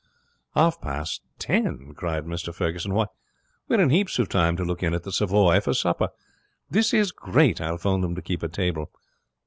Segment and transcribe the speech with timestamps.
[0.55, 2.95] 'Half past ten!' cried Mr Ferguson.
[2.95, 3.05] 'Why,
[3.67, 6.09] we're in heaps of time to look in at the Savoy for supper.
[6.71, 7.61] This is great.
[7.61, 8.91] I'll phone them to keep a table.'